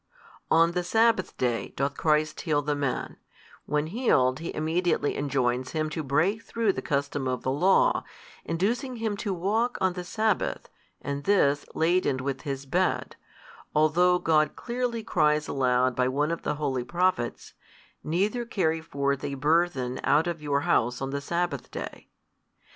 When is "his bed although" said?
12.41-14.17